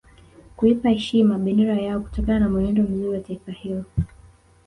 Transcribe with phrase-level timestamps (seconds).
[0.55, 3.85] Kuipa heshima bendera yao kutokana na mwenendo mzuri wa taifa hilo